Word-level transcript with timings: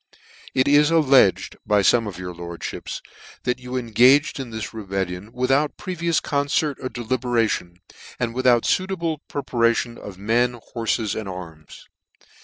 {(It 0.55 0.67
is 0.67 0.89
alledged, 0.91 1.57
by 1.63 1.81
fome 1.83 2.07
of 2.07 2.17
your 2.17 2.33
lordfhips, 2.33 3.01
that 3.43 3.59
you 3.59 3.77
engaged 3.77 4.39
in 4.39 4.49
this 4.49 4.73
rebellion 4.73 5.31
without 5.31 5.77
previous 5.77 6.19
concert 6.19 6.79
or 6.81 6.89
deliberation, 6.89 7.75
and 8.19 8.33
without 8.33 8.63
fuitable 8.63 9.19
pre 9.27 9.43
parations 9.43 9.99
of 9.99 10.17
men, 10.17 10.59
horfes,'and 10.73 11.29
arms. 11.29 11.85